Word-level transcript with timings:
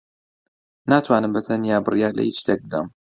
ناتوانم 0.89 1.31
بەتەنیا 1.35 1.77
بڕیار 1.85 2.11
لە 2.17 2.23
ھیچ 2.27 2.37
شتێک 2.41 2.59
بدەم. 2.65 2.87